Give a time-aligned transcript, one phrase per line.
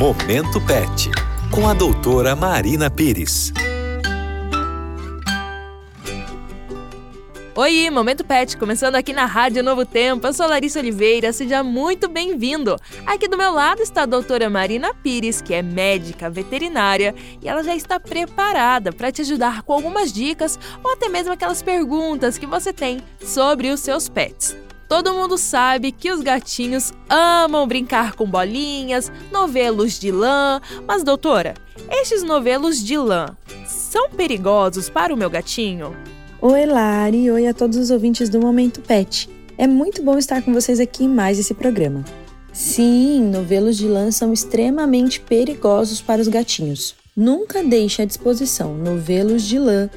[0.00, 1.10] Momento Pet,
[1.50, 3.52] com a doutora Marina Pires.
[7.54, 10.26] Oi, Momento Pet, começando aqui na Rádio Novo Tempo.
[10.26, 12.76] Eu sou Larissa Oliveira, seja muito bem-vindo.
[13.04, 17.62] Aqui do meu lado está a doutora Marina Pires, que é médica veterinária, e ela
[17.62, 22.46] já está preparada para te ajudar com algumas dicas ou até mesmo aquelas perguntas que
[22.46, 24.56] você tem sobre os seus pets.
[24.90, 31.54] Todo mundo sabe que os gatinhos amam brincar com bolinhas, novelos de lã, mas doutora,
[31.88, 35.96] estes novelos de lã são perigosos para o meu gatinho?
[36.42, 39.30] Oi, Lari, oi a todos os ouvintes do Momento Pet.
[39.56, 42.04] É muito bom estar com vocês aqui em mais esse programa.
[42.52, 46.96] Sim, novelos de lã são extremamente perigosos para os gatinhos.
[47.16, 49.88] Nunca deixe à disposição novelos de lã,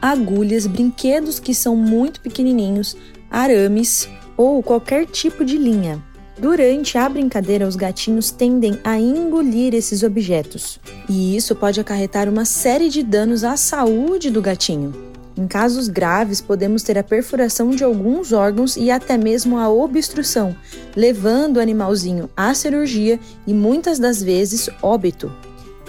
[0.00, 2.96] agulhas, brinquedos que são muito pequenininhos,
[3.30, 4.08] arames
[4.38, 6.02] ou qualquer tipo de linha.
[6.38, 12.44] Durante a brincadeira, os gatinhos tendem a engolir esses objetos, e isso pode acarretar uma
[12.44, 14.94] série de danos à saúde do gatinho.
[15.36, 20.54] Em casos graves, podemos ter a perfuração de alguns órgãos e até mesmo a obstrução,
[20.96, 25.32] levando o animalzinho à cirurgia e muitas das vezes óbito.